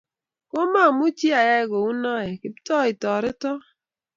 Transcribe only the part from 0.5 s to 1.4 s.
maa omuchi